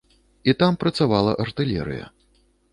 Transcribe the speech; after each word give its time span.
І 0.51 0.55
там 0.61 0.79
працавала 0.85 1.37
артылерыя. 1.47 2.05